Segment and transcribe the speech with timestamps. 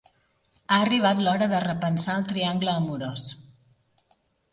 [0.69, 3.29] Ha arribat l'hora de repensar el triangle amorós.